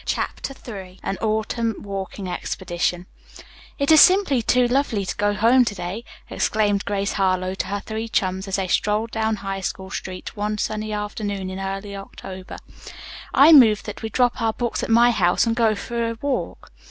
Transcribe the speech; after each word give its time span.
CHAPTER 0.07 0.55
III 0.67 0.99
AN 1.03 1.17
AUTUMN 1.21 1.83
WALKING 1.83 2.25
EXPEDITION 2.27 3.05
"It 3.77 3.91
is 3.91 4.01
simply 4.01 4.41
too 4.41 4.67
lovely 4.67 5.05
to 5.05 5.15
go 5.15 5.35
home 5.35 5.63
to 5.65 5.75
day," 5.75 6.03
exclaimed 6.27 6.85
Grace 6.85 7.11
Harlowe 7.13 7.53
to 7.53 7.67
her 7.67 7.81
three 7.85 8.07
chums 8.09 8.47
as 8.47 8.55
they 8.55 8.67
strolled 8.67 9.11
down 9.11 9.35
High 9.45 9.61
School 9.61 9.91
Street 9.91 10.35
one 10.35 10.57
sunny 10.57 10.91
afternoon 10.91 11.51
in 11.51 11.59
early 11.59 11.95
October. 11.95 12.57
"I 13.31 13.51
move 13.51 13.83
that 13.83 14.01
we 14.01 14.09
drop 14.09 14.41
our 14.41 14.53
books 14.53 14.81
at 14.81 14.89
my 14.89 15.11
house 15.11 15.45
and 15.45 15.55
go 15.55 15.75
for 15.75 16.09
a 16.09 16.15
walk." 16.19 16.71